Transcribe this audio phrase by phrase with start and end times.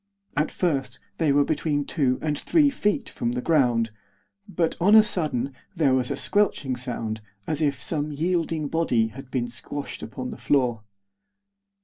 [0.35, 3.91] At first they were between two and three feet from the ground;
[4.49, 9.29] but, on a sudden, there was a squelching sound, as if some yielding body had
[9.29, 10.81] been squashed upon the floor.